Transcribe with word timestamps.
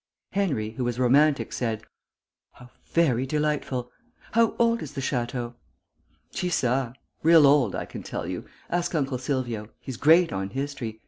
Henry, 0.31 0.71
who 0.71 0.83
was 0.83 0.97
romantic, 0.97 1.53
said, 1.53 1.83
"How 2.53 2.71
very 2.85 3.27
delightful. 3.27 3.91
How 4.31 4.55
old 4.57 4.81
is 4.81 4.93
the 4.93 4.99
Château?" 5.01 5.53
"Chi 6.35 6.47
sa? 6.47 6.93
Real 7.21 7.45
old, 7.45 7.75
I 7.75 7.85
can 7.85 8.01
tell 8.01 8.25
you. 8.25 8.45
Ask 8.71 8.95
Uncle 8.95 9.19
Silvio. 9.19 9.69
He's 9.79 9.97
great 9.97 10.33
on 10.33 10.49
history. 10.49 10.99